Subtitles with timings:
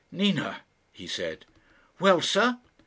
[0.11, 0.61] "Nina,"
[0.91, 1.45] he said.
[1.99, 2.57] "Well, sir."